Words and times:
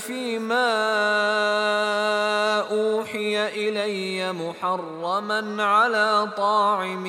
فيما 0.00 0.70
اوحي 2.70 3.48
الي 3.48 4.32
محرما 4.32 5.62
على 5.64 6.28
طاعم 6.36 7.06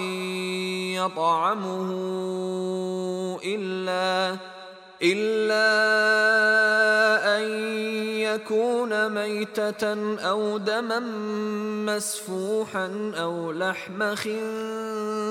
يطعمه 0.98 1.90
الا 3.46 4.38
الا 5.02 5.68
ان 7.38 7.44
يكون 8.20 9.10
ميته 9.10 10.18
أو 10.30 10.58
دما 10.58 11.00
مسفوحا 11.86 13.12
أو 13.16 13.52
لحم 13.52 14.16
خنزير 14.16 15.31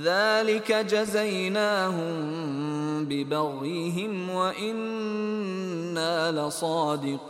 ذلك 0.00 0.72
جزيناهم 0.72 2.14
ببغيهم 3.04 4.30
وإنا 4.30 5.52
لصادقون. 6.32 7.22